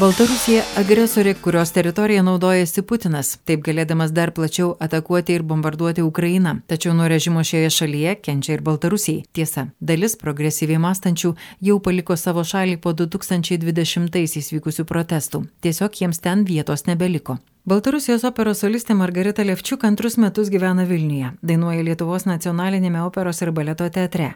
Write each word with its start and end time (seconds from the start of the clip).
Baltarusija 0.00 0.62
agresorė, 0.80 1.34
kurios 1.36 1.70
teritoriją 1.76 2.22
naudojasi 2.24 2.80
Putinas, 2.88 3.34
taip 3.44 3.60
galėdamas 3.66 4.14
dar 4.16 4.32
plačiau 4.32 4.70
atakuoti 4.80 5.36
ir 5.36 5.44
bombarduoti 5.44 6.02
Ukrainą. 6.02 6.54
Tačiau 6.66 6.96
nuo 6.96 7.10
režimo 7.12 7.44
šioje 7.44 7.68
šalyje 7.76 8.16
kenčia 8.24 8.56
ir 8.56 8.64
Baltarusijai. 8.64 9.26
Tiesa, 9.36 9.68
dalis 9.80 10.16
progresyviai 10.16 10.80
mąstančių 10.80 11.34
jau 11.68 11.78
paliko 11.84 12.16
savo 12.16 12.40
šalį 12.40 12.80
po 12.80 12.96
2020-aisiais 12.96 14.52
vykusių 14.56 14.88
protestų. 14.88 15.44
Tiesiog 15.60 16.00
jiems 16.00 16.24
ten 16.24 16.48
vietos 16.48 16.88
nebeliko. 16.88 17.42
Baltarusijos 17.67 18.23
operos 18.23 18.61
solistė 18.63 18.95
Margarita 18.95 19.43
Levčiuk 19.43 19.81
antrus 19.83 20.15
metus 20.15 20.47
gyvena 20.47 20.85
Vilniuje, 20.87 21.33
dainuoja 21.43 21.81
Lietuvos 21.83 22.23
nacionalinėme 22.23 23.01
operos 23.03 23.41
ir 23.43 23.51
baleto 23.51 23.89
teatre. 23.91 24.29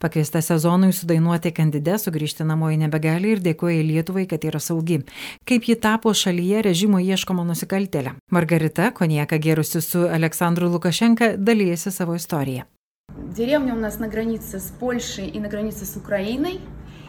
Pakviesta 0.00 0.40
sezonui 0.40 0.94
sudainuoti 0.96 1.52
kandidė, 1.52 1.98
sugrįžti 2.00 2.46
namo 2.48 2.70
į 2.72 2.78
nebegali 2.86 3.34
ir 3.34 3.44
dėkoja 3.44 3.84
Lietuvai, 3.90 4.24
kad 4.30 4.46
yra 4.48 4.56
saugi. 4.56 5.02
Kaip 5.44 5.68
ji 5.68 5.76
tapo 5.76 6.14
šalyje 6.16 6.64
režimo 6.70 6.96
ieškoma 6.96 7.44
nusikaltelė. 7.50 8.16
Margarita, 8.32 8.88
konieka 8.96 9.36
gerusi 9.36 9.84
su 9.84 10.08
Aleksandru 10.08 10.72
Lukašenka, 10.72 11.34
dalyjasi 11.36 11.92
savo 11.92 12.16
istoriją. 12.16 12.64
Деревня 13.36 13.74
у 13.74 13.78
нас 13.78 13.98
на 13.98 14.08
границе 14.08 14.60
с 14.60 14.72
Польшей 14.80 15.28
и 15.28 15.38
на 15.40 15.48
границе 15.48 15.84
с 15.84 15.96
Украиной. 15.96 16.60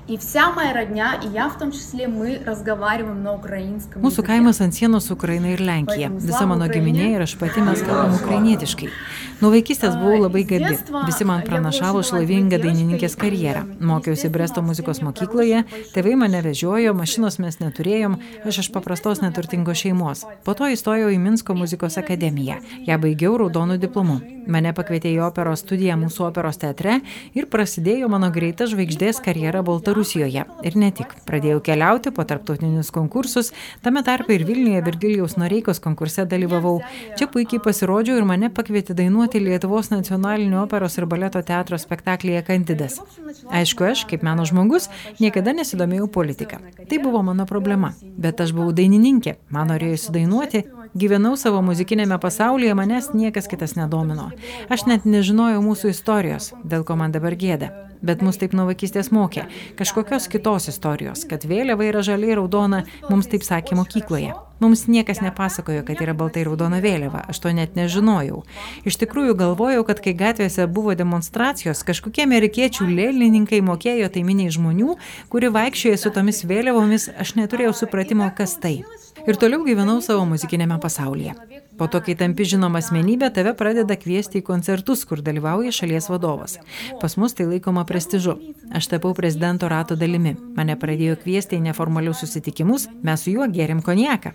И 0.09 0.17
вся 0.17 0.51
моя 0.51 0.73
родня, 0.73 1.19
и 1.23 1.27
я 1.27 1.49
в 1.49 1.59
том 1.59 1.71
числе, 1.71 2.07
мы 2.07 2.41
разговариваем 2.43 3.21
на 3.21 3.35
украинском 3.35 4.01
Mūsų 4.01 4.23
языке. 4.23 4.27
kaimas 4.27 4.59
ant 4.59 4.73
sienos 4.73 5.05
su 5.05 5.13
Ukraina 5.13 5.51
ir 5.53 5.61
Lenkija. 5.61 6.09
Visa 6.09 6.47
mano 6.47 6.65
giminė 6.65 7.11
ir 7.13 7.21
aš 7.21 7.35
pati 7.37 7.61
mes 7.61 7.83
kalbam 7.85 8.15
ukrainietiškai. 8.17 8.89
Nuo 9.41 9.51
vaikystės 9.53 9.93
buvau 10.01 10.23
labai 10.23 10.43
gabi. 10.49 10.79
Visi 11.05 11.25
man 11.29 11.43
pranašavo 11.45 12.01
šlovingą 12.01 12.57
dainininkės 12.57 13.15
karjerą. 13.21 13.67
Mokiausi 13.79 14.29
Bresto 14.33 14.65
muzikos 14.65 15.03
mokykloje, 15.05 15.61
tėvai 15.93 16.15
mane 16.17 16.41
vežiojo, 16.41 16.95
mašinos 16.97 17.37
mes 17.37 17.59
neturėjom, 17.61 18.17
aš 18.49 18.63
iš 18.65 18.71
paprastos 18.73 19.21
neturtingos 19.21 19.77
šeimos. 19.77 20.25
Po 20.43 20.57
to 20.57 20.73
įstojau 20.73 21.13
į 21.13 21.21
Minsko 21.21 21.53
muzikos 21.53 22.01
akademiją. 22.01 22.57
Ja 22.89 22.97
baigiau 22.97 23.37
raudonų 23.37 23.77
diplomu. 23.77 24.32
Mane 24.50 24.72
pakvietė 24.76 25.12
į 25.14 25.20
operos 25.24 25.62
studiją 25.64 25.96
mūsų 26.00 26.26
operos 26.28 26.58
teatre 26.60 26.98
ir 27.36 27.46
prasidėjo 27.52 28.08
mano 28.12 28.28
greita 28.34 28.66
žvaigždės 28.70 29.20
karjera 29.24 29.62
Baltarusijoje. 29.64 30.44
Ir 30.66 30.76
ne 30.80 30.90
tik. 30.94 31.14
Pradėjau 31.28 31.62
keliauti 31.64 32.12
po 32.14 32.26
tarptautinius 32.28 32.92
konkursus, 32.94 33.52
tame 33.84 34.02
tarpe 34.06 34.36
ir 34.36 34.44
Vilniuje 34.48 34.82
Virgilijaus 34.84 35.38
Noreikos 35.40 35.80
konkurse 35.84 36.26
dalyvavau. 36.28 36.80
Čia 37.18 37.28
puikiai 37.32 37.62
pasirodžiau 37.64 38.18
ir 38.20 38.28
mane 38.28 38.50
pakvietė 38.54 38.96
dainuoti 38.98 39.42
Lietuvos 39.42 39.90
nacionalinio 39.94 40.62
operos 40.64 40.98
ir 40.98 41.08
baleto 41.10 41.42
teatro 41.42 41.78
spektaklyje 41.80 42.44
Kandidas. 42.46 43.00
Aišku, 43.50 43.88
aš, 43.90 44.04
kaip 44.10 44.24
meno 44.26 44.44
žmogus, 44.48 44.90
niekada 45.20 45.54
nesidomėjau 45.56 46.10
politika. 46.12 46.60
Tai 46.88 47.02
buvo 47.02 47.24
mano 47.26 47.48
problema. 47.48 47.94
Bet 48.02 48.40
aš 48.44 48.54
buvau 48.56 48.74
dainininkė, 48.76 49.38
man 49.54 49.72
norėjosi 49.72 50.14
dainuoti, 50.14 50.64
gyvenau 50.94 51.34
savo 51.36 51.62
muzikinėme 51.64 52.18
pasaulyje, 52.22 52.74
manęs 52.78 53.10
niekas 53.14 53.48
kitas 53.50 53.74
nedomino. 53.78 54.30
Aš 54.72 54.86
net 54.90 55.08
nežinojau 55.08 55.62
mūsų 55.64 55.90
istorijos, 55.94 56.52
dėl 56.64 56.86
ko 56.86 56.96
man 57.00 57.14
dabar 57.14 57.36
gėda. 57.38 57.72
Bet 58.04 58.20
mus 58.20 58.36
taip 58.36 58.52
nuo 58.52 58.66
vaikystės 58.68 59.08
mokė. 59.14 59.46
Kažkokios 59.78 60.28
kitos 60.28 60.68
istorijos, 60.68 61.22
kad 61.28 61.46
vėliava 61.48 61.86
yra 61.88 62.02
žaliai 62.04 62.36
raudona, 62.36 62.82
mums 63.08 63.30
taip 63.32 63.46
sakė 63.46 63.78
mokykloje. 63.78 64.34
Mums 64.60 64.84
niekas 64.92 65.22
nepasakojo, 65.24 65.82
kad 65.88 66.02
yra 66.04 66.12
baltai 66.16 66.44
raudona 66.46 66.82
vėliava, 66.84 67.24
aš 67.32 67.40
to 67.42 67.52
net 67.56 67.74
nežinojau. 67.78 68.42
Iš 68.86 69.00
tikrųjų 69.00 69.34
galvojau, 69.40 69.86
kad 69.88 70.02
kai 70.04 70.14
gatvėse 70.16 70.68
buvo 70.70 70.94
demonstracijos, 70.96 71.82
kažkokie 71.88 72.26
amerikiečių 72.28 72.86
lėlininkai 72.92 73.64
mokėjo 73.64 74.12
tai 74.14 74.22
miniai 74.22 74.52
žmonių, 74.54 74.98
kuri 75.32 75.50
vaikščioja 75.56 75.98
su 76.04 76.12
tomis 76.14 76.44
vėliavomis, 76.44 77.08
aš 77.18 77.34
neturėjau 77.40 77.74
supratimo, 77.82 78.30
kas 78.36 78.60
tai. 78.60 78.78
Ir 79.24 79.38
toliau 79.40 79.64
gyvenau 79.64 80.02
savo 80.04 80.26
muzikinėme 80.28 80.76
pasaulyje. 80.82 81.32
Po 81.78 81.88
to, 81.90 81.98
kai 82.04 82.14
tampi 82.18 82.46
žinoma 82.46 82.78
asmenybė, 82.78 83.32
tave 83.34 83.50
pradeda 83.58 83.96
kviesti 83.98 84.38
į 84.38 84.44
koncertus, 84.46 85.02
kur 85.08 85.22
dalyvauja 85.24 85.72
šalies 85.74 86.06
vadovas. 86.10 86.58
Pas 87.00 87.16
mus 87.18 87.34
tai 87.34 87.48
laikoma 87.50 87.82
prestižu. 87.88 88.36
Aš 88.74 88.88
tapau 88.92 89.10
prezidento 89.14 89.68
rato 89.70 89.96
dalimi. 89.98 90.36
Mane 90.54 90.76
pradėjo 90.78 91.16
kviesti 91.24 91.58
į 91.58 91.64
neformalius 91.66 92.22
susitikimus, 92.22 92.86
mes 93.02 93.24
su 93.26 93.34
juo 93.34 93.48
gėrėm 93.50 93.82
konjaką. 93.86 94.34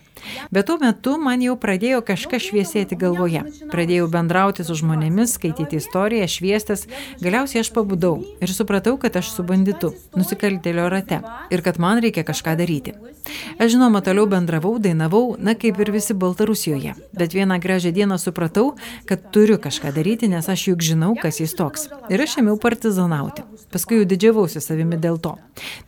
Bet 0.51 0.67
tuo 0.67 0.77
metu 0.81 1.15
man 1.21 1.43
jau 1.43 1.55
pradėjo 1.59 2.01
kažkas 2.07 2.49
šviesėti 2.49 2.97
galvoje. 2.99 3.45
Pradėjau 3.71 4.09
bendrauti 4.11 4.65
su 4.67 4.75
žmonėmis, 4.81 5.37
skaityti 5.39 5.79
istoriją, 5.79 6.27
šviestas. 6.27 6.87
Galiausiai 7.23 7.63
aš 7.63 7.71
pabudau 7.75 8.17
ir 8.43 8.51
supratau, 8.51 8.97
kad 8.99 9.15
aš 9.15 9.31
su 9.37 9.47
banditu, 9.47 9.93
nusikaltėlio 10.19 10.89
rate 10.91 11.21
ir 11.53 11.63
kad 11.63 11.79
man 11.79 12.03
reikia 12.03 12.27
kažką 12.27 12.57
daryti. 12.59 12.97
Aš 13.59 13.75
žinoma 13.75 14.01
toliau 14.03 14.27
bendravau, 14.29 14.77
dainavau, 14.81 15.35
na 15.39 15.55
kaip 15.55 15.79
ir 15.79 15.91
visi 15.93 16.15
Baltarusijoje. 16.17 16.95
Bet 17.13 17.28
vieną 17.33 17.59
gražią 17.59 17.91
dieną 17.95 18.17
supratau, 18.17 18.75
kad 19.05 19.31
turiu 19.33 19.57
kažką 19.61 19.93
daryti, 19.95 20.29
nes 20.31 20.49
aš 20.49 20.67
juk 20.71 20.83
žinau, 20.85 21.15
kas 21.19 21.39
jis 21.41 21.55
toks. 21.57 21.87
Ir 22.09 22.21
aš 22.21 22.37
ėmiau 22.41 22.59
partizanauti. 22.61 23.45
Paskui 23.73 23.99
jau 23.99 24.07
didžiavausi 24.09 24.61
savimi 24.63 24.97
dėl 24.97 25.19
to. 25.21 25.35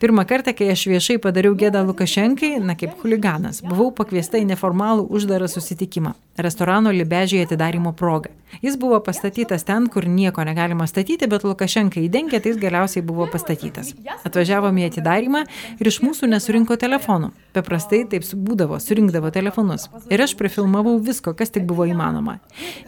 Pirmą 0.01 0.25
kartą, 0.29 0.53
kai 0.57 0.71
aš 0.73 0.85
viešai 0.91 1.17
padariau 1.21 1.55
gėdą 1.57 1.81
Lukašenkai, 1.87 2.57
na 2.61 2.75
kaip 2.77 2.99
huliganas, 3.01 3.63
buvau 3.65 3.89
pakviesta 3.95 4.41
į 4.41 4.45
neformalų 4.53 5.07
uždarą 5.09 5.49
susitikimą. 5.49 6.13
Restorano 6.41 6.91
Libežiai 6.91 7.43
atidarimo 7.45 7.91
proga. 7.93 8.29
Jis 8.61 8.77
buvo 8.79 8.99
pastatytas 9.03 9.63
ten, 9.63 9.87
kur 9.87 10.05
nieko 10.07 10.43
negalima 10.43 10.87
statyti, 10.87 11.27
bet 11.27 11.43
Lukašenka 11.47 12.01
įdengė, 12.01 12.39
tai 12.41 12.53
jis 12.53 12.59
galiausiai 12.61 13.03
buvo 13.05 13.27
pastatytas. 13.31 13.93
Atvažiavome 14.27 14.83
į 14.83 14.89
atidarimą 14.91 15.43
ir 15.79 15.89
iš 15.91 16.01
mūsų 16.03 16.29
nesurinko 16.31 16.77
telefonų. 16.79 17.31
Paprastai 17.55 18.03
taip 18.11 18.27
būdavo, 18.31 18.79
surinkdavo 18.79 19.31
telefonus. 19.31 19.87
Ir 20.11 20.23
aš 20.23 20.35
prifilmavau 20.39 20.97
visko, 21.03 21.30
kas 21.37 21.53
tik 21.55 21.65
buvo 21.69 21.87
įmanoma. 21.89 22.37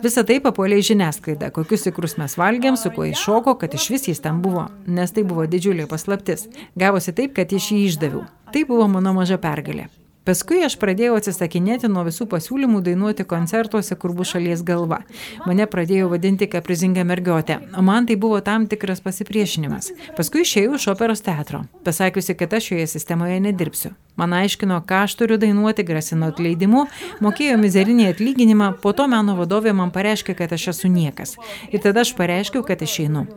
Visą 0.03 0.25
tai 0.27 0.39
papuolė 0.43 0.81
į 0.81 0.87
žiniasklaidą, 0.91 1.51
kokius 1.55 1.87
ikrus 1.91 2.17
mes 2.21 2.37
valgėm, 2.39 2.77
su 2.79 2.91
kuo 2.93 3.07
iššoko, 3.09 3.57
kad 3.61 3.73
iš 3.77 3.89
vis 3.95 4.07
jis 4.11 4.23
ten 4.23 4.43
buvo, 4.43 4.67
nes 4.87 5.15
tai 5.15 5.25
buvo 5.27 5.47
didžiulė 5.49 5.89
paslaptis. 5.91 6.47
Gavosi 6.79 7.15
taip, 7.15 7.35
kad 7.39 7.51
iš 7.53 7.73
jį 7.73 7.83
išdaviau. 7.89 8.25
Tai 8.53 8.65
buvo 8.69 8.87
mano 8.91 9.15
maža 9.17 9.39
pergalė. 9.41 9.89
Paskui 10.23 10.61
aš 10.63 10.77
pradėjau 10.79 11.17
atsisakinėti 11.19 11.89
nuo 11.91 12.05
visų 12.07 12.29
pasiūlymų 12.31 12.79
dainuoti 12.85 13.25
koncertuose, 13.27 13.97
kur 13.99 14.13
bus 14.15 14.29
šalies 14.31 14.61
galva. 14.63 15.01
Mane 15.43 15.65
pradėjo 15.67 16.07
vadinti 16.13 16.47
kaprizinga 16.47 17.03
mergiotė, 17.03 17.57
o 17.75 17.83
man 17.83 18.07
tai 18.07 18.15
buvo 18.15 18.39
tam 18.39 18.69
tikras 18.71 19.03
pasipriešinimas. 19.03 19.91
Paskui 20.15 20.45
išėjau 20.45 20.77
iš 20.79 20.87
operos 20.93 21.25
teatro, 21.25 21.65
pasakiusi, 21.83 22.37
kad 22.39 22.55
aš 22.55 22.69
šioje 22.71 22.87
sistemoje 22.93 23.41
nedirbsiu. 23.43 23.91
Man 24.15 24.31
aiškino, 24.37 24.77
ką 24.87 25.03
aš 25.09 25.17
turiu 25.19 25.35
dainuoti, 25.41 25.83
grasino 25.83 26.31
atleidimu, 26.31 26.85
mokėjo 27.25 27.59
mizerinį 27.59 28.07
atlyginimą, 28.13 28.71
po 28.79 28.95
to 28.95 29.09
meno 29.11 29.35
vadovė 29.35 29.75
man 29.75 29.91
pareiškė, 29.91 30.37
kad 30.39 30.55
aš 30.55 30.69
esu 30.75 30.93
niekas. 30.93 31.35
Ir 31.73 31.83
tada 31.83 32.05
aš 32.07 32.15
pareiškiau, 32.15 32.63
kad 32.63 32.79
išeinu. 32.85 33.27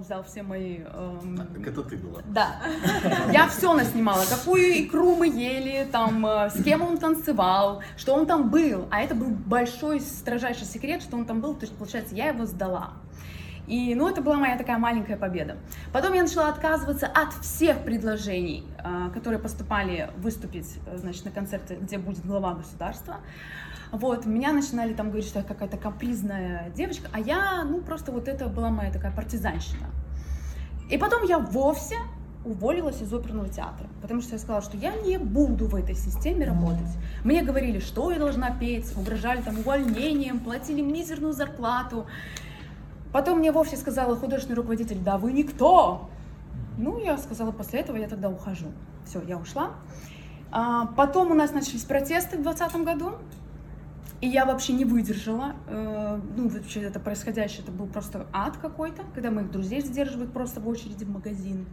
Он 0.00 0.04
взял 0.04 0.22
все 0.22 0.42
мои... 0.42 0.78
эм, 0.78 1.36
Так 1.36 1.66
это 1.66 1.82
ты 1.82 1.98
была. 1.98 2.22
Да. 2.24 2.62
Я 3.32 3.46
все 3.48 3.74
наснимала. 3.74 4.24
Какую 4.24 4.82
икру 4.82 5.14
мы 5.14 5.28
ели, 5.28 5.86
там, 5.92 6.24
э, 6.24 6.48
с 6.48 6.64
кем 6.64 6.80
он 6.80 6.96
танцевал, 6.96 7.82
что 7.98 8.14
он 8.14 8.24
там 8.24 8.48
был. 8.48 8.86
А 8.90 9.02
это 9.02 9.14
был 9.14 9.28
большой, 9.28 10.00
строжайший 10.00 10.64
секрет, 10.64 11.02
что 11.02 11.18
он 11.18 11.26
там 11.26 11.42
был. 11.42 11.54
То 11.54 11.66
есть, 11.66 11.76
получается, 11.76 12.14
я 12.14 12.28
его 12.28 12.46
сдала. 12.46 12.92
И, 13.70 13.94
ну, 13.94 14.08
это 14.08 14.20
была 14.20 14.34
моя 14.34 14.58
такая 14.58 14.78
маленькая 14.78 15.16
победа. 15.16 15.56
Потом 15.92 16.12
я 16.14 16.22
начала 16.22 16.48
отказываться 16.48 17.06
от 17.06 17.32
всех 17.34 17.84
предложений, 17.84 18.64
э, 18.78 19.10
которые 19.14 19.38
поступали 19.38 20.10
выступить, 20.16 20.66
э, 20.86 20.96
значит, 20.98 21.24
на 21.24 21.30
концерте, 21.30 21.78
где 21.80 21.96
будет 21.96 22.26
глава 22.26 22.54
государства. 22.54 23.18
Вот, 23.92 24.26
меня 24.26 24.52
начинали 24.52 24.92
там 24.92 25.10
говорить, 25.10 25.28
что 25.28 25.38
я 25.38 25.44
какая-то 25.44 25.76
капризная 25.76 26.70
девочка, 26.74 27.08
а 27.12 27.20
я, 27.20 27.62
ну, 27.62 27.80
просто 27.80 28.10
вот 28.10 28.26
это 28.26 28.48
была 28.48 28.70
моя 28.70 28.92
такая 28.92 29.12
партизанщина. 29.12 29.86
И 30.90 30.98
потом 30.98 31.22
я 31.22 31.38
вовсе 31.38 31.94
уволилась 32.44 33.00
из 33.00 33.14
оперного 33.14 33.48
театра, 33.48 33.86
потому 34.02 34.20
что 34.20 34.32
я 34.32 34.40
сказала, 34.40 34.62
что 34.62 34.76
я 34.76 34.96
не 34.96 35.16
буду 35.16 35.68
в 35.68 35.76
этой 35.76 35.94
системе 35.94 36.44
работать. 36.44 36.90
Мне 37.22 37.42
говорили, 37.42 37.78
что 37.78 38.10
я 38.10 38.18
должна 38.18 38.50
петь, 38.50 38.96
угрожали 38.96 39.42
там 39.42 39.60
увольнением, 39.60 40.40
платили 40.40 40.80
мизерную 40.80 41.34
зарплату. 41.34 42.06
Потом 43.12 43.38
мне 43.38 43.52
вовсе 43.52 43.76
сказала 43.76 44.16
художественный 44.16 44.56
руководитель, 44.56 44.98
да 44.98 45.18
вы 45.18 45.32
никто. 45.32 46.08
Ну, 46.78 46.98
я 46.98 47.18
сказала, 47.18 47.50
после 47.52 47.80
этого 47.80 47.96
я 47.96 48.08
тогда 48.08 48.28
ухожу. 48.28 48.66
Все, 49.06 49.20
я 49.26 49.36
ушла. 49.36 49.72
А, 50.52 50.86
потом 50.96 51.30
у 51.30 51.34
нас 51.34 51.52
начались 51.52 51.84
протесты 51.84 52.38
в 52.38 52.42
2020 52.42 52.84
году. 52.84 53.12
И 54.20 54.28
я 54.28 54.44
вообще 54.44 54.74
не 54.74 54.84
выдержала. 54.84 55.54
Э, 55.66 56.20
Ну, 56.36 56.48
вообще 56.48 56.82
это 56.82 57.00
происходящее, 57.00 57.62
это 57.62 57.72
был 57.72 57.86
просто 57.86 58.26
ад 58.32 58.56
какой-то, 58.58 59.02
когда 59.14 59.30
моих 59.30 59.50
друзей 59.50 59.80
задерживают 59.80 60.32
просто 60.32 60.60
в 60.60 60.68
очереди 60.68 61.04
в 61.04 61.10
магазин. 61.10 61.66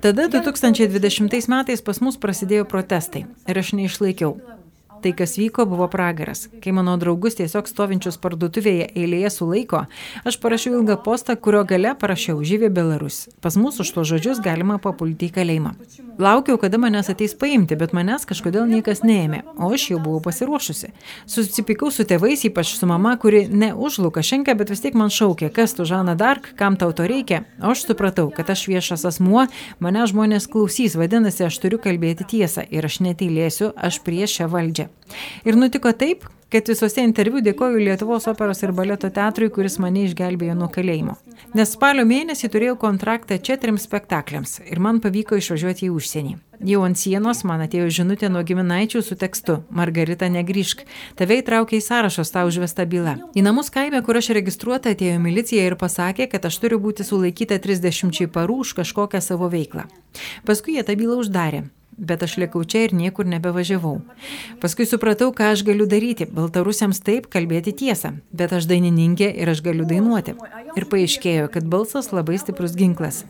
Tada 0.00 0.28
2020 0.28 1.48
metais 1.48 1.82
pas 1.84 2.00
mus 2.00 2.16
prasidėjo 2.16 2.64
protestai 2.64 3.26
ir 3.46 3.58
aš 3.60 3.74
neišlaikiau. 3.76 4.40
Tai, 5.04 5.12
kas 5.12 5.34
vyko, 5.36 5.66
buvo 5.68 5.84
pragaras. 5.92 6.46
Kai 6.64 6.72
mano 6.72 6.94
draugus 6.96 7.34
tiesiog 7.36 7.66
stovinčius 7.68 8.16
parduotuvėje 8.22 8.86
eilėje 8.96 9.34
sulaiko, 9.34 9.82
aš 10.24 10.38
parašiau 10.40 10.78
ilgą 10.78 10.96
postą, 11.04 11.34
kurio 11.36 11.60
gale 11.68 11.90
parašiau 12.00 12.40
žyvė 12.40 12.70
Belarus. 12.72 13.26
Pas 13.44 13.58
mus 13.60 13.82
už 13.84 13.90
tuos 13.92 14.08
žodžius 14.08 14.40
galima 14.40 14.78
papulti 14.80 15.28
į 15.28 15.34
kalėjimą. 15.36 15.74
Laukiau, 16.24 16.56
kada 16.62 16.80
manęs 16.80 17.10
ateis 17.12 17.34
paimti, 17.36 17.76
bet 17.76 17.92
manęs 17.92 18.24
kažkodėl 18.30 18.64
niekas 18.70 19.04
neėmė, 19.04 19.42
o 19.58 19.68
aš 19.76 19.90
jau 19.90 19.98
buvau 20.00 20.22
pasiruošusi. 20.24 20.94
Susipykau 21.28 21.92
su 21.92 22.08
tėvais, 22.08 22.46
ypač 22.48 22.72
su 22.78 22.88
mama, 22.88 23.12
kuri 23.20 23.44
ne 23.50 23.74
už 23.76 24.00
Lukašenką, 24.06 24.56
bet 24.56 24.72
vis 24.72 24.80
tiek 24.86 24.96
man 24.96 25.12
šaukė, 25.12 25.52
kas 25.52 25.76
tu 25.76 25.84
Žana 25.84 26.16
Dark, 26.16 26.54
kam 26.56 26.80
tau 26.80 26.96
to 26.96 27.04
reikia. 27.10 27.42
O 27.60 27.74
aš 27.74 27.84
supratau, 27.90 28.30
kad 28.32 28.48
aš 28.54 28.64
viešas 28.72 29.04
asmuo, 29.10 29.44
mane 29.84 30.08
žmonės 30.08 30.48
klausys, 30.48 30.96
vadinasi, 30.96 31.44
aš 31.50 31.60
turiu 31.60 31.82
kalbėti 31.82 32.30
tiesą 32.36 32.64
ir 32.70 32.88
aš 32.88 33.02
netylėsiu, 33.04 33.74
aš 33.74 34.00
prieš 34.06 34.38
šią 34.38 34.52
valdžią. 34.54 34.93
Ir 35.44 35.58
nutiko 35.60 35.92
taip, 35.92 36.24
kad 36.54 36.68
visuose 36.70 37.02
interviu 37.02 37.40
dėkoju 37.42 37.82
Lietuvos 37.82 38.28
operos 38.30 38.62
ir 38.62 38.72
baleto 38.76 39.08
teatrui, 39.10 39.50
kuris 39.50 39.80
mane 39.82 40.04
išgelbėjo 40.06 40.54
nuo 40.54 40.68
kalėjimo. 40.70 41.16
Nes 41.58 41.74
spalio 41.74 42.04
mėnesį 42.06 42.50
turėjau 42.52 42.76
kontraktą 42.78 43.40
čia 43.42 43.56
trims 43.58 43.88
spektakliams 43.88 44.60
ir 44.62 44.82
man 44.82 45.00
pavyko 45.02 45.40
išvažiuoti 45.40 45.88
į 45.88 45.92
užsienį. 45.96 46.36
Jau 46.64 46.84
ant 46.86 46.96
sienos 46.96 47.42
man 47.44 47.64
atėjo 47.64 47.90
žinutė 47.98 48.30
nuo 48.30 48.44
giminaičių 48.46 49.02
su 49.02 49.18
tekstu 49.18 49.58
Margarita 49.74 50.30
negryžk, 50.30 50.86
tave 51.18 51.40
įtraukė 51.42 51.80
į 51.80 51.84
sąrašos 51.90 52.30
tau 52.32 52.46
užvesta 52.48 52.86
byla. 52.86 53.16
Į 53.34 53.42
namus 53.50 53.72
kaime, 53.74 53.98
kur 54.06 54.22
aš 54.22 54.30
registruota, 54.38 54.94
atėjo 54.94 55.18
milicija 55.20 55.66
ir 55.66 55.76
pasakė, 55.80 56.30
kad 56.30 56.46
aš 56.46 56.62
turiu 56.62 56.78
būti 56.80 57.06
sulaikyta 57.06 57.58
30 57.58 58.30
parų 58.30 58.62
už 58.62 58.76
kažkokią 58.78 59.20
savo 59.26 59.50
veiklą. 59.50 59.88
Paskui 60.46 60.78
jie 60.78 60.86
tą 60.86 60.94
bylą 60.94 61.18
uždarė 61.24 61.66
bet 61.98 62.22
aš 62.26 62.36
likau 62.42 62.64
čia 62.64 62.84
ir 62.86 62.94
niekur 62.96 63.26
nebevažiavau. 63.28 64.00
Paskui 64.62 64.86
supratau, 64.88 65.30
ką 65.36 65.52
aš 65.54 65.64
galiu 65.66 65.86
daryti. 65.90 66.26
Baltarusiams 66.26 67.00
taip 67.04 67.28
kalbėti 67.32 67.74
tiesą, 67.76 68.14
bet 68.32 68.54
aš 68.56 68.68
dainininkė 68.70 69.28
ir 69.30 69.50
aš 69.52 69.62
galiu 69.64 69.86
dainuoti. 69.88 70.34
Ir 70.74 70.88
paaiškėjo, 70.90 71.50
kad 71.54 71.68
balsas 71.70 72.10
labai 72.14 72.38
stiprus 72.40 72.74
ginklas. 72.78 73.22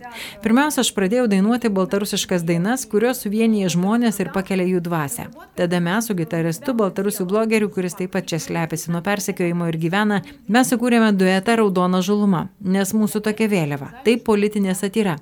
Pirmiausia, 0.45 0.85
aš 0.85 0.93
pradėjau 0.97 1.27
dainuoti 1.33 1.73
baltarusiškas 1.75 2.47
dainas, 2.47 2.87
kurios 2.89 3.25
suvienyje 3.25 3.75
žmonės 3.77 4.23
ir 4.23 4.33
pakelia 4.35 4.67
jų 4.69 4.85
dvasę. 4.85 5.29
Tada 5.59 5.83
mes 5.85 6.09
su 6.09 6.17
gitaristu, 6.17 6.77
baltarusių 6.79 7.29
blogeriu, 7.29 7.71
kuris 7.73 7.99
taip 7.99 8.15
pat 8.17 8.31
čia 8.31 8.41
slepiasi 8.43 8.93
nuo 8.95 9.03
persekiojimo 9.05 9.69
ir 9.71 9.81
gyvena, 9.81 10.23
mes 10.49 10.73
sukūrėme 10.73 11.13
duetą 11.19 11.59
Raudona 11.61 12.03
žaluma, 12.05 12.49
nes 12.61 12.97
mūsų 12.97 13.25
tokia 13.29 13.51
vėliava. 13.53 13.93
Tai 14.07 14.19
politinė 14.25 14.77
satyra. 14.79 15.19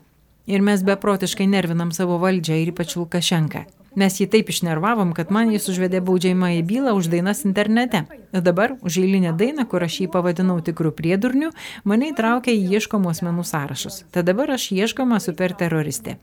Ir 0.47 0.63
mes 0.63 0.83
beprotiškai 0.83 1.47
nervinam 1.47 1.93
savo 1.95 2.19
valdžią 2.23 2.59
ir 2.63 2.73
ypač 2.73 2.97
Lukašenką. 2.99 3.63
Mes 3.95 4.15
jį 4.17 4.27
taip 4.33 4.49
išnervavom, 4.49 5.13
kad 5.13 5.31
man 5.31 5.51
jis 5.53 5.69
užvedė 5.69 6.01
baudžiamą 6.01 6.49
į 6.57 6.63
bylą 6.65 6.95
už 6.97 7.11
dainas 7.13 7.45
internete. 7.45 8.07
Dabar 8.33 8.79
už 8.81 9.03
eilinę 9.05 9.35
dainą, 9.37 9.67
kur 9.69 9.85
aš 9.85 10.01
jį 10.01 10.09
pavadinau 10.15 10.57
tikrų 10.65 10.95
priedurnių, 10.97 11.53
mane 11.85 12.09
įtraukė 12.15 12.55
į 12.57 12.79
ieškomų 12.79 13.13
asmenų 13.13 13.45
sąrašus. 13.45 14.03
Tad 14.11 14.31
dabar 14.33 14.55
aš 14.57 14.71
ieškoma 14.73 15.21
superteroristė. 15.21 16.17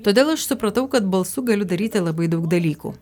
Todėl 0.00 0.32
aš 0.32 0.48
supratau, 0.48 0.86
kad 0.88 1.04
balsu 1.04 1.44
galiu 1.44 1.68
daryti 1.68 2.00
labai 2.00 2.30
daug 2.32 2.48
dalykų. 2.48 2.94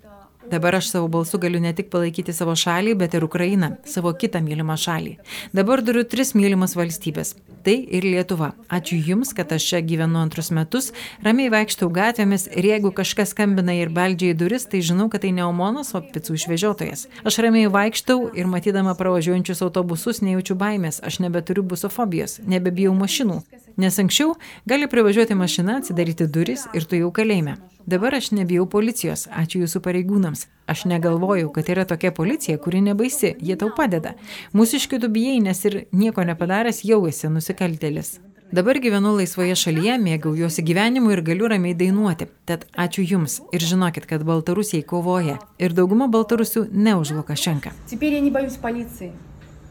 Dabar 0.51 0.75
aš 0.75 0.89
savo 0.89 1.09
balsu 1.09 1.39
galiu 1.39 1.61
ne 1.61 1.75
tik 1.77 1.91
palaikyti 1.93 2.33
savo 2.33 2.55
šalį, 2.57 2.95
bet 2.97 3.15
ir 3.15 3.25
Ukrainą, 3.27 3.75
savo 3.85 4.15
kitą 4.17 4.41
mylimą 4.41 4.79
šalį. 4.81 5.19
Dabar 5.53 5.83
turiu 5.85 6.07
tris 6.09 6.33
mylimas 6.33 6.73
valstybės. 6.79 7.35
Tai 7.67 7.75
ir 7.77 8.07
Lietuva. 8.07 8.55
Ačiū 8.73 8.97
Jums, 8.97 9.35
kad 9.37 9.53
aš 9.53 9.67
čia 9.69 9.83
gyvenu 9.85 10.23
antrus 10.23 10.49
metus, 10.55 10.89
ramiai 11.27 11.51
vaikštau 11.53 11.91
gatvėmis 11.93 12.47
ir 12.57 12.71
jeigu 12.71 12.95
kažkas 12.97 13.35
skambina 13.35 13.75
ir 13.77 13.93
beldžia 13.93 14.33
į 14.33 14.39
duris, 14.41 14.65
tai 14.65 14.81
žinau, 14.81 15.11
kad 15.13 15.27
tai 15.27 15.35
ne 15.37 15.45
Omonas, 15.45 15.93
o 15.93 16.01
picų 16.01 16.39
išvežiotojas. 16.39 17.09
Aš 17.29 17.41
ramiai 17.45 17.69
vaikštau 17.69 18.31
ir 18.39 18.49
matydama 18.49 18.97
pravažiuojančius 18.97 19.61
autobusus 19.67 20.23
nejaučiu 20.25 20.57
baimės, 20.57 21.03
aš 21.05 21.21
nebeturiu 21.25 21.67
busofobijos, 21.69 22.39
nebebijau 22.49 22.95
mašinų. 22.97 23.43
Nes 23.77 24.01
anksčiau 24.01 24.39
gali 24.65 24.89
privažiuoti 24.89 25.37
mašina, 25.37 25.83
atsidaryti 25.83 26.31
duris 26.31 26.71
ir 26.73 26.89
tu 26.89 26.97
jau 26.97 27.13
kalėjime. 27.13 27.59
Dabar 27.88 28.16
aš 28.16 28.32
nebijau 28.32 28.66
policijos, 28.70 29.28
ačiū 29.28 29.64
jūsų 29.66 29.82
pareigūnams. 29.84 30.46
Aš 30.72 30.86
negalvojau, 30.88 31.50
kad 31.52 31.68
yra 31.68 31.84
tokia 31.84 32.14
policija, 32.16 32.58
kuri 32.58 32.80
nebaisi, 32.82 33.34
jie 33.44 33.58
tau 33.60 33.74
padeda. 33.76 34.14
Mūsiškių 34.56 35.02
tu 35.04 35.10
bijai, 35.12 35.42
nes 35.44 35.66
ir 35.68 35.82
nieko 35.92 36.24
nepadaręs 36.24 36.86
jau 36.88 37.02
esi 37.10 37.28
nusikaltėlis. 37.28 38.22
Dabar 38.54 38.78
gyvenu 38.78 39.16
laisvoje 39.18 39.56
šalyje, 39.58 39.98
mėgaujuosi 39.98 40.62
gyvenimu 40.62 41.10
ir 41.16 41.24
galiu 41.26 41.48
ramiai 41.50 41.74
dainuoti. 41.74 42.28
Tad 42.46 42.68
ačiū 42.78 43.02
Jums 43.02 43.40
ir 43.50 43.66
žinokit, 43.66 44.06
kad 44.06 44.22
Baltarusiai 44.28 44.86
kovoja. 44.86 45.40
Ir 45.58 45.74
dauguma 45.74 46.06
Baltarusių 46.06 46.68
ne 46.70 46.94
už 46.96 47.16
Lukašenką. 47.18 47.74
Теперь 47.90 48.14
я 48.14 48.20
не 48.20 48.30
боюсь 48.30 48.56
полиции. 48.62 49.12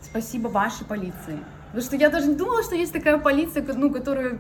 Спасибо 0.03 0.49
вашей 0.49 0.85
полиции. 0.85 1.39
Потому 1.67 1.87
что 1.87 1.97
я 1.97 2.11
даже 2.11 2.27
не 2.27 2.35
думала, 2.35 2.63
что 2.65 2.75
есть 2.75 2.93
такая 2.93 3.19
полиция, 3.19 3.65
ну, 3.73 3.89
которая 3.89 4.39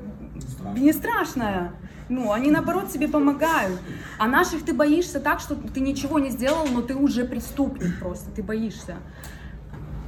не 0.76 0.94
страшная. 0.94 1.74
Ну, 2.10 2.32
они 2.32 2.52
наоборот 2.52 2.90
тебе 2.90 3.08
помогают. 3.08 3.80
А 4.18 4.28
наших 4.28 4.64
ты 4.64 4.74
боишься 4.74 5.20
так, 5.20 5.40
что 5.40 5.56
ты 5.56 5.80
ничего 5.82 6.20
не 6.20 6.30
сделал, 6.30 6.66
но 6.68 6.82
ты 6.82 6.96
уже 6.96 7.26
преступник 7.26 8.00
просто, 8.00 8.32
ты 8.32 8.42
боишься. 8.42 8.96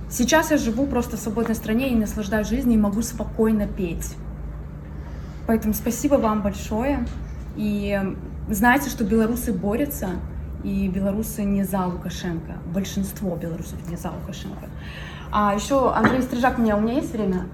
Сейчас 0.10 0.50
я 0.52 0.58
живу 0.58 0.88
просто 0.88 1.18
в 1.18 1.20
свободной 1.20 1.56
стране 1.56 1.92
и 1.92 1.96
наслаждаюсь 1.96 2.48
жизнью 2.48 2.78
и 2.78 2.82
могу 2.82 3.02
спокойно 3.02 3.68
петь. 3.68 4.16
Поэтому 5.46 5.74
спасибо 5.74 6.16
вам 6.16 6.42
большое. 6.42 7.06
И 7.56 8.00
знаете, 8.50 8.90
что 8.90 9.04
белорусы 9.04 9.54
борются, 9.54 10.10
и 10.64 10.88
белорусы 10.88 11.44
не 11.44 11.64
за 11.64 11.86
Лукашенко. 11.86 12.54
Большинство 12.74 13.36
белорусов 13.36 13.80
не 13.90 13.98
за 13.98 14.12
Лукашенко. 14.12 14.68
А 15.32 15.54
еще 15.54 15.94
Андрей 15.94 16.24
Стрижак, 16.24 16.58
меня, 16.58 16.76
у 16.76 16.82
меня 16.82 16.96
есть 16.96 17.14
время, 17.14 17.46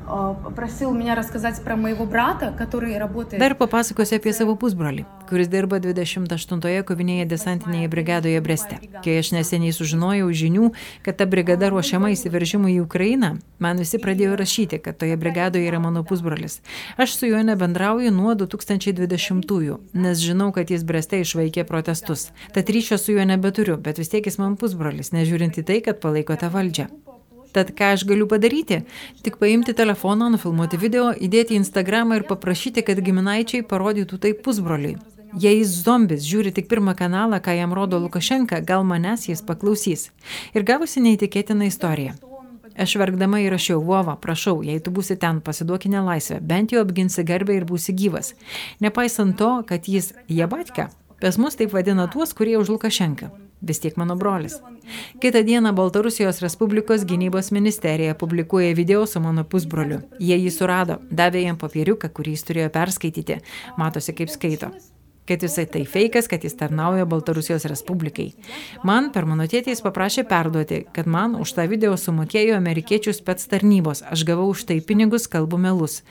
просил 0.56 0.94
меня 0.94 1.14
рассказать 1.14 1.62
про 1.62 1.76
моего 1.76 2.06
брата, 2.06 2.54
который 2.58 2.98
работает... 2.98 3.42
Dar 3.42 3.56
papasakosiu 3.58 4.16
apie 4.18 4.32
savo 4.32 4.56
pusbrolį, 4.56 5.06
kuris 5.30 5.50
dirba 5.52 5.80
28-oje 5.84 6.84
kovinėje 6.88 7.26
desantinėje 7.32 7.90
brigadoje 7.92 8.42
Breste. 8.46 8.80
Kai 9.06 9.18
aš 9.22 9.32
neseniai 9.36 9.74
sužinojau 9.76 10.30
žinių, 10.42 10.72
kad 11.06 11.20
ta 11.20 11.28
brigada 11.30 11.70
ruošiama 11.74 12.12
įsiveržimui 12.14 12.76
į 12.76 12.84
Ukrainą, 12.86 13.36
man 13.60 13.82
visi 13.82 14.00
pradėjo 14.02 14.36
rašyti, 14.42 14.82
kad 14.86 15.00
toje 15.02 15.18
brigadoje 15.22 15.70
yra 15.70 15.82
mano 15.84 16.04
pusbrolis. 16.08 16.60
Aš 16.98 17.18
su 17.20 17.32
juo 17.32 17.42
nebendrauju 17.46 18.14
nuo 18.16 18.36
2020-ųjų, 18.38 19.80
nes 20.06 20.22
žinau, 20.22 20.52
kad 20.56 20.72
jis 20.74 20.86
Breste 20.86 21.22
išvaikė 21.24 21.66
protestus. 21.70 22.30
Tad 22.54 22.70
ryšio 22.70 23.00
su 23.02 23.18
juo 23.18 23.26
nebeturiu, 23.26 23.80
bet 23.82 24.02
vis 24.02 24.14
tiek 24.14 24.26
jis 24.26 24.40
man 24.42 24.60
pusbrolis, 24.62 25.14
nežiūrint 25.16 25.58
į 25.62 25.68
tai, 25.68 25.82
kad 25.86 26.02
palaiko 26.04 26.38
tą 26.40 26.54
valdžią. 26.54 26.90
Tad 27.56 27.72
ką 27.72 27.94
aš 27.96 28.04
galiu 28.04 28.28
padaryti? 28.28 28.82
Tik 29.24 29.38
paimti 29.40 29.72
telefoną, 29.74 30.28
nufilmuoti 30.34 30.80
video, 30.82 31.14
įdėti 31.16 31.56
į 31.56 31.62
Instagramą 31.62 32.20
ir 32.20 32.28
paprašyti, 32.28 32.84
kad 32.84 33.00
giminaičiai 33.00 33.64
parodytų 33.64 34.20
tai 34.20 34.34
pusbroliui. 34.36 34.98
Jei 35.36 35.58
jis 35.60 35.74
zombis 35.84 36.24
žiūri 36.24 36.54
tik 36.56 36.70
pirmą 36.72 36.94
kanalą, 36.96 37.42
ką 37.44 37.56
jam 37.58 37.74
rodo 37.76 38.00
Lukašenka, 38.00 38.62
gal 38.64 38.86
manęs 38.88 39.28
jis 39.28 39.44
paklausys. 39.44 40.10
Ir 40.56 40.64
gavusi 40.64 41.04
neįtikėtiną 41.04 41.68
istoriją. 41.68 42.16
Aš 42.76 42.98
verkdama 43.00 43.40
įrašiau, 43.44 43.80
Vova, 43.84 44.18
prašau, 44.20 44.62
jei 44.64 44.82
tu 44.84 44.92
būsi 44.96 45.16
ten, 45.20 45.40
pasiduok 45.44 45.88
į 45.88 45.94
nelaisvę, 45.96 46.42
bent 46.44 46.76
jau 46.76 46.84
apginsi 46.84 47.24
garbę 47.28 47.56
ir 47.56 47.68
būsi 47.68 47.96
gyvas. 47.96 48.34
Nepaisant 48.84 49.36
to, 49.40 49.52
kad 49.68 49.88
jis 49.92 50.12
jebatka, 50.28 50.90
pas 51.24 51.40
mus 51.40 51.56
taip 51.60 51.76
vadina 51.76 52.08
tuos, 52.12 52.36
kurie 52.36 52.56
už 52.60 52.72
Lukašenką 52.76 53.32
vis 53.66 53.80
tiek 53.80 53.98
mano 53.98 54.16
brolis. 54.16 54.60
Kitą 55.20 55.44
dieną 55.44 55.74
Baltarusijos 55.74 56.42
Respublikos 56.42 57.06
gynybos 57.06 57.52
ministerija 57.52 58.16
publikuoja 58.16 58.74
video 58.74 59.06
su 59.06 59.20
mano 59.20 59.44
pusbroliu. 59.44 60.02
Jie 60.20 60.38
jį 60.38 60.52
surado, 60.52 61.00
davė 61.10 61.46
jam 61.48 61.58
papieriuką, 61.58 62.12
kurį 62.14 62.36
jis 62.36 62.46
turėjo 62.50 62.74
perskaityti. 62.76 63.40
Matosi, 63.78 64.14
kaip 64.14 64.30
skaito. 64.30 64.72
Kad 65.26 65.42
visai 65.42 65.66
tai 65.66 65.82
feikas, 65.90 66.28
kad 66.30 66.44
jis 66.46 66.54
tarnauja 66.60 67.08
Baltarusijos 67.10 67.66
Respublikai. 67.66 68.28
Man 68.86 69.10
per 69.14 69.26
mano 69.26 69.48
tėtį 69.50 69.74
jis 69.74 69.82
paprašė 69.82 70.24
perduoti, 70.30 70.84
kad 70.94 71.10
man 71.10 71.34
už 71.42 71.56
tą 71.58 71.66
video 71.72 71.96
sumokėjo 71.98 72.58
amerikiečių 72.60 73.14
spets 73.18 73.50
tarnybos. 73.50 74.04
Aš 74.06 74.26
gavau 74.30 74.52
už 74.54 74.68
tai 74.70 74.82
pinigus, 74.86 75.26
kalbu 75.26 75.58
melus. 75.58 76.04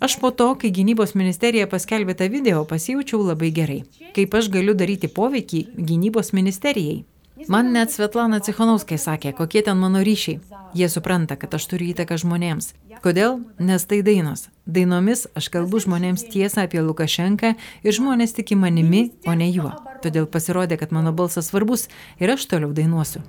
Aš 0.00 0.18
po 0.20 0.30
to, 0.32 0.54
kai 0.60 0.72
gynybos 0.72 1.16
ministerija 1.16 1.66
paskelbė 1.68 2.14
tą 2.16 2.28
video, 2.32 2.66
pasijaučiau 2.68 3.20
labai 3.20 3.50
gerai. 3.56 3.80
Kaip 4.16 4.36
aš 4.36 4.52
galiu 4.52 4.76
daryti 4.76 5.08
poveikį 5.12 5.66
gynybos 5.76 6.32
ministerijai. 6.36 7.02
Man 7.49 7.73
net 7.75 7.91
Svetlana 7.91 8.39
Cichanovskai 8.39 8.97
sakė, 9.01 9.33
kokie 9.35 9.61
ten 9.65 9.77
mano 9.77 10.01
ryšiai. 10.05 10.39
Jie 10.75 10.89
supranta, 10.89 11.35
kad 11.35 11.53
aš 11.57 11.67
turiu 11.71 11.91
įtaką 11.93 12.17
žmonėms. 12.21 12.73
Kodėl? 13.03 13.41
Nes 13.59 13.85
tai 13.85 14.01
dainos. 14.07 14.47
Dainomis 14.65 15.25
aš 15.35 15.51
kalbu 15.53 15.83
žmonėms 15.83 16.25
tiesą 16.31 16.65
apie 16.65 16.81
Lukašenką 16.81 17.53
ir 17.83 17.95
žmonės 17.95 18.35
tiki 18.37 18.55
manimi, 18.55 19.11
o 19.27 19.35
ne 19.35 19.49
juo. 19.51 19.73
Todėl 20.03 20.27
pasirodė, 20.31 20.79
kad 20.81 20.95
mano 20.95 21.13
balsas 21.13 21.51
svarbus 21.51 21.87
ir 22.19 22.31
aš 22.35 22.47
toliau 22.49 22.73
dainuosiu. 22.73 23.23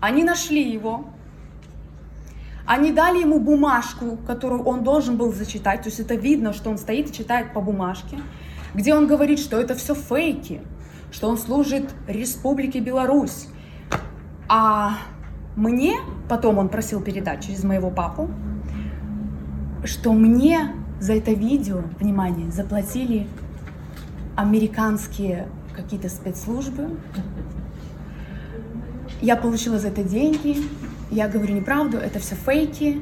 Они 0.00 0.24
нашли 0.24 0.62
его, 0.62 1.04
Они 2.66 2.90
дали 2.90 3.20
ему 3.20 3.38
бумажку, 3.38 4.18
которую 4.26 4.64
он 4.64 4.82
должен 4.82 5.16
был 5.16 5.32
зачитать. 5.32 5.82
То 5.82 5.88
есть 5.88 6.00
это 6.00 6.16
видно, 6.16 6.52
что 6.52 6.68
он 6.68 6.78
стоит 6.78 7.10
и 7.10 7.12
читает 7.12 7.52
по 7.52 7.60
бумажке, 7.60 8.18
где 8.74 8.92
он 8.92 9.06
говорит, 9.06 9.38
что 9.38 9.60
это 9.60 9.76
все 9.76 9.94
фейки, 9.94 10.60
что 11.12 11.28
он 11.28 11.38
служит 11.38 11.94
Республике 12.08 12.80
Беларусь. 12.80 13.46
А 14.53 14.97
мне 15.55 15.95
потом 16.27 16.57
он 16.57 16.67
просил 16.67 16.99
передать 16.99 17.41
через 17.41 17.63
моего 17.63 17.89
папу, 17.89 18.29
что 19.85 20.11
мне 20.11 20.75
за 20.99 21.13
это 21.13 21.31
видео, 21.31 21.83
внимание, 21.97 22.51
заплатили 22.51 23.29
американские 24.35 25.47
какие-то 25.73 26.09
спецслужбы. 26.09 26.89
Я 29.21 29.37
получила 29.37 29.79
за 29.79 29.87
это 29.87 30.03
деньги. 30.03 30.57
Я 31.09 31.29
говорю 31.29 31.55
неправду, 31.55 31.95
это 31.95 32.19
все 32.19 32.35
фейки. 32.35 33.01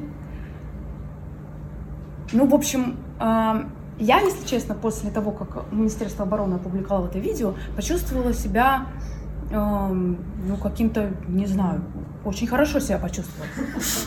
Ну, 2.32 2.46
в 2.46 2.54
общем, 2.54 2.96
я, 3.18 4.20
если 4.20 4.46
честно, 4.46 4.76
после 4.76 5.10
того, 5.10 5.32
как 5.32 5.72
Министерство 5.72 6.24
обороны 6.24 6.54
опубликовало 6.54 7.06
это 7.06 7.18
видео, 7.18 7.54
почувствовала 7.74 8.32
себя, 8.32 8.86
ну, 9.50 10.56
каким-то, 10.62 11.10
не 11.28 11.46
знаю, 11.46 11.82
очень 12.24 12.46
хорошо 12.46 12.78
себя 12.78 12.98
почувствовала. 12.98 13.50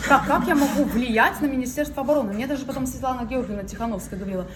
Как, 0.08 0.26
как 0.26 0.46
я 0.46 0.54
могу 0.54 0.84
влиять 0.84 1.40
на 1.40 1.46
Министерство 1.46 2.02
обороны? 2.02 2.32
Мне 2.32 2.46
даже 2.46 2.64
потом 2.64 2.86
Светлана 2.86 3.26
Георгиевна 3.26 3.64
Тихановская 3.64 4.18
говорила, 4.18 4.46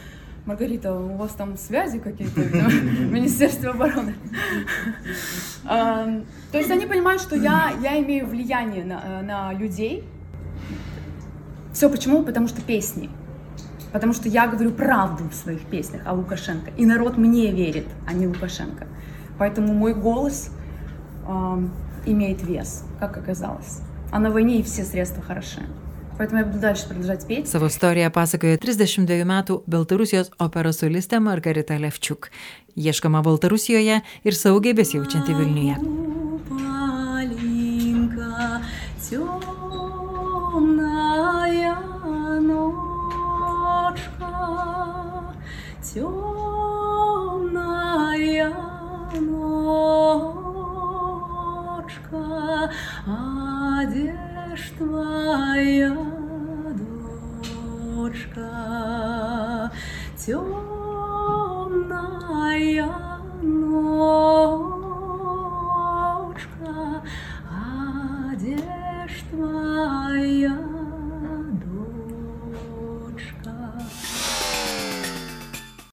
Маргарита, 0.47 0.95
у 0.95 1.16
вас 1.16 1.33
там 1.33 1.59
связи 1.59 1.99
какие-то 1.99 2.40
в 2.40 3.12
Министерстве 3.12 3.68
обороны? 3.68 4.14
То 5.64 6.25
есть 6.52 6.71
они 6.71 6.87
понимают, 6.87 7.21
что 7.21 7.37
я, 7.37 7.73
я 7.83 8.00
имею 8.00 8.26
влияние 8.26 8.85
на, 8.85 9.23
на 9.23 9.52
людей. 9.52 10.04
Все 11.75 11.90
почему? 11.90 12.23
Потому 12.23 12.49
что 12.49 12.62
песни. 12.62 13.11
Потому 13.92 14.14
что 14.14 14.28
я 14.28 14.47
говорю 14.47 14.71
правду 14.71 15.28
в 15.28 15.35
своих 15.35 15.66
песнях 15.66 16.02
о 16.07 16.14
Лукашенко. 16.14 16.71
И 16.78 16.87
народ 16.87 17.18
мне 17.18 17.52
верит, 17.52 17.87
а 18.07 18.14
не 18.14 18.26
Лукашенко. 18.26 18.87
Поэтому 19.38 19.73
мой 19.75 19.95
голос 19.95 20.50
э, 20.50 20.57
имеет 22.05 22.43
вес, 22.43 22.83
как 23.00 23.17
оказалось. 23.17 23.81
А 24.12 24.19
на 24.19 24.29
войне 24.29 24.60
и 24.60 24.63
все 24.63 24.83
средства 24.83 25.24
хороши. 25.24 25.62
Поэтому 26.17 26.39
я 26.39 26.45
буду 26.45 26.60
дальше 26.60 26.88
продолжать 26.88 27.25
петь. 27.27 27.48
Savo 27.48 27.67
istoriją 27.67 28.12
pasakoja 28.12 28.57
32 28.57 29.25
metų 29.25 29.63
Baltarusijos 29.65 30.29
operos 30.38 30.77
solistė 30.83 31.19
Margarita 31.19 31.74
Levčiuk. 31.74 32.29
Ieškama 32.75 33.24
Baltarusijoje 33.25 34.01
ir 34.24 34.33
saugiai 34.33 34.74
besijaučianti 34.74 35.33
Vilniuje. 35.33 35.75
Темная 45.93 46.43
Ночка, 52.58 52.70
одежь 53.80 54.72
твоя, 54.76 55.96
дочка, 57.94 58.50
темная 60.16 60.67